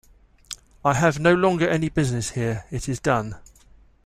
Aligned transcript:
I 0.83 0.95
have 0.95 1.19
no 1.19 1.35
longer 1.35 1.69
any 1.69 1.89
business 1.89 2.31
here; 2.31 2.65
it 2.71 2.89
is 2.89 2.99
done. 2.99 3.35